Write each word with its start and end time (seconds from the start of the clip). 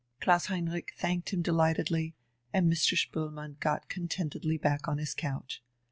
Klaus 0.19 0.47
Heinrich 0.49 0.93
thanked 0.97 1.29
him 1.31 1.43
delightedly, 1.43 2.15
and 2.51 2.67
Mr. 2.73 2.97
Spoelmann 2.97 3.59
got 3.59 3.87
contentedly 3.87 4.57
back 4.57 4.87
on 4.87 4.95
to 4.97 5.01
his 5.01 5.13
couch. 5.13 5.61